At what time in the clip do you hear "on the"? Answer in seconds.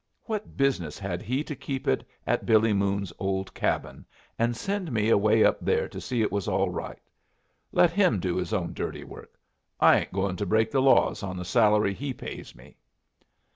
11.21-11.45